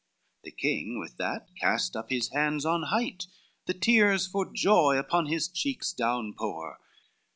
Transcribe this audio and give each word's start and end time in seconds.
The 0.43 0.49
king 0.49 0.97
with 0.97 1.17
that 1.17 1.49
cast 1.59 1.95
up 1.95 2.09
his 2.09 2.29
hands 2.29 2.65
on 2.65 2.81
height, 2.89 3.27
The 3.67 3.75
tears 3.75 4.25
for 4.25 4.51
joy 4.51 4.97
upon 4.97 5.27
his 5.27 5.47
cheeks 5.47 5.93
down 5.93 6.33
pour. 6.33 6.79